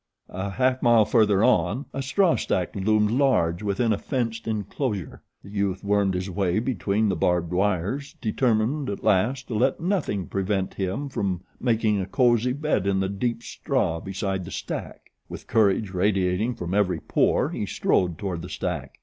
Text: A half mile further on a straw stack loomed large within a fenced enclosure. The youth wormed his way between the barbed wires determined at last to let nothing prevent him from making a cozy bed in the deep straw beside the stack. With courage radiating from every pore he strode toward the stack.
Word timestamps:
A 0.29 0.49
half 0.49 0.81
mile 0.81 1.05
further 1.05 1.43
on 1.43 1.85
a 1.93 2.01
straw 2.01 2.35
stack 2.35 2.75
loomed 2.75 3.11
large 3.11 3.61
within 3.61 3.93
a 3.93 3.99
fenced 3.99 4.47
enclosure. 4.47 5.21
The 5.43 5.51
youth 5.51 5.83
wormed 5.83 6.15
his 6.15 6.27
way 6.27 6.57
between 6.57 7.07
the 7.07 7.15
barbed 7.15 7.53
wires 7.53 8.15
determined 8.19 8.89
at 8.89 9.03
last 9.03 9.47
to 9.49 9.53
let 9.53 9.79
nothing 9.79 10.25
prevent 10.25 10.73
him 10.73 11.07
from 11.07 11.43
making 11.59 12.01
a 12.01 12.07
cozy 12.07 12.51
bed 12.53 12.87
in 12.87 12.99
the 12.99 13.09
deep 13.09 13.43
straw 13.43 13.99
beside 13.99 14.43
the 14.43 14.49
stack. 14.49 15.11
With 15.29 15.45
courage 15.45 15.91
radiating 15.93 16.55
from 16.55 16.73
every 16.73 16.99
pore 16.99 17.51
he 17.51 17.67
strode 17.67 18.17
toward 18.17 18.41
the 18.41 18.49
stack. 18.49 18.99